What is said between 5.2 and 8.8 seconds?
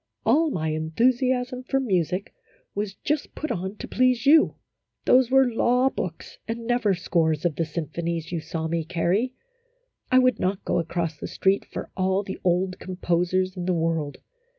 were law books, and never scores of the symphonies, you saw